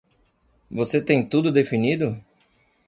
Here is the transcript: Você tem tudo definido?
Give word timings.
Você 0.71 0.99
tem 0.99 1.23
tudo 1.23 1.51
definido? 1.51 2.19